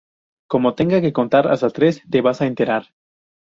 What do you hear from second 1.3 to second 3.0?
hasta tres, te vas a enterar